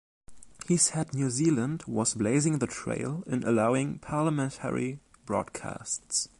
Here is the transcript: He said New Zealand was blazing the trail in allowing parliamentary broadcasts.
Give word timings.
He 0.67 0.77
said 0.77 1.13
New 1.13 1.29
Zealand 1.29 1.83
was 1.85 2.15
blazing 2.15 2.57
the 2.57 2.65
trail 2.65 3.23
in 3.27 3.43
allowing 3.43 3.99
parliamentary 3.99 4.99
broadcasts. 5.27 6.27